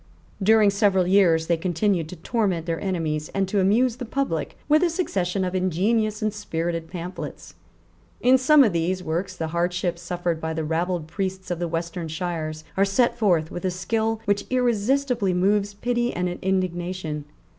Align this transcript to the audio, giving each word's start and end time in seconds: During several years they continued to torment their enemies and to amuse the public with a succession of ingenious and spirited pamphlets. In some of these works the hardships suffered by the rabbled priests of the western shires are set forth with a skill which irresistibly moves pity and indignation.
During 0.41 0.71
several 0.71 1.05
years 1.05 1.45
they 1.45 1.57
continued 1.57 2.09
to 2.09 2.15
torment 2.15 2.65
their 2.65 2.81
enemies 2.81 3.29
and 3.35 3.47
to 3.47 3.59
amuse 3.59 3.97
the 3.97 4.03
public 4.05 4.57
with 4.67 4.81
a 4.81 4.89
succession 4.89 5.43
of 5.45 5.53
ingenious 5.53 6.23
and 6.23 6.33
spirited 6.33 6.87
pamphlets. 6.89 7.53
In 8.19 8.39
some 8.39 8.63
of 8.63 8.73
these 8.73 9.03
works 9.03 9.35
the 9.35 9.49
hardships 9.49 10.01
suffered 10.01 10.41
by 10.41 10.55
the 10.55 10.63
rabbled 10.63 11.05
priests 11.07 11.51
of 11.51 11.59
the 11.59 11.67
western 11.67 12.07
shires 12.07 12.63
are 12.75 12.83
set 12.83 13.15
forth 13.15 13.51
with 13.51 13.63
a 13.63 13.69
skill 13.69 14.21
which 14.25 14.47
irresistibly 14.49 15.35
moves 15.35 15.75
pity 15.75 16.11
and 16.11 16.27
indignation. 16.27 17.25